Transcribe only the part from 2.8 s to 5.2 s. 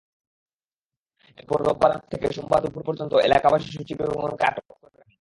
পর্যন্ত এলাকাবাসী সূচী বেগমকে আটক করে রাখেন।